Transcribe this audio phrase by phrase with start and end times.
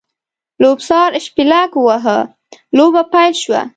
[0.61, 2.19] لوبڅار شپېلک ووهه؛
[2.77, 3.61] لوبه پیل شوه.